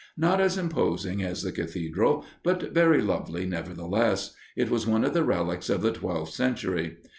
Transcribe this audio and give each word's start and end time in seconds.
Not 0.17 0.41
as 0.41 0.57
imposing 0.57 1.21
as 1.21 1.43
the 1.43 1.51
cathedral, 1.51 2.25
but 2.41 2.73
very 2.73 3.03
lovely 3.03 3.45
nevertheless, 3.45 4.33
it 4.57 4.71
was 4.71 4.87
one 4.87 5.05
of 5.05 5.13
the 5.13 5.23
relics 5.23 5.69
of 5.69 5.83
the 5.83 5.91
twelfth 5.91 6.33
century. 6.33 6.97